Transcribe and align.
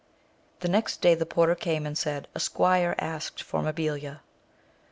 The 0.61 0.67
next 0.67 1.01
day 1.01 1.13
the 1.13 1.27
porter 1.27 1.53
came 1.53 1.85
and 1.85 1.95
said, 1.95 2.27
a 2.33 2.39
squire 2.39 2.95
asked 2.97 3.43
for 3.43 3.61
Mabilia. 3.61 4.21